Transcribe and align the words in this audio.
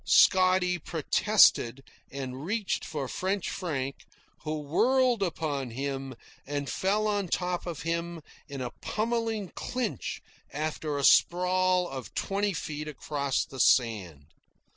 Scotty 0.03 0.79
protested 0.79 1.83
and 2.09 2.43
reached 2.43 2.83
for 2.83 3.07
French 3.07 3.51
Frank, 3.51 4.07
who 4.39 4.61
whirled 4.61 5.21
upon 5.21 5.69
him 5.69 6.15
and 6.47 6.67
fell 6.67 7.05
on 7.07 7.27
top 7.27 7.67
of 7.67 7.83
him 7.83 8.23
in 8.47 8.61
a 8.61 8.71
pummelling 8.81 9.49
clinch 9.49 10.19
after 10.51 10.97
a 10.97 11.03
sprawl 11.03 11.87
of 11.87 12.15
twenty 12.15 12.51
feet 12.53 12.87
across 12.87 13.45
the 13.45 13.59
sand. 13.59 14.25